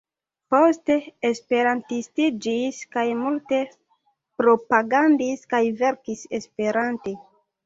Poste 0.53 0.93
Esperantistiĝis 1.29 2.79
kaj 2.95 3.03
multe 3.19 3.61
propagandis 4.43 5.45
kaj 5.53 5.61
verkis 5.85 6.27
Esperante. 6.41 7.17